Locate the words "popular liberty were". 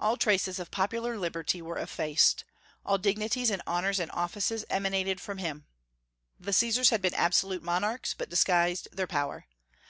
0.70-1.76